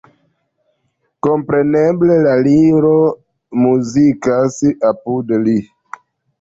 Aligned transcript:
Kompreneble 1.27 2.17
la 2.29 2.33
Liro 2.49 2.95
muzikas 3.67 4.61
apud 4.93 5.39
li. 5.47 5.59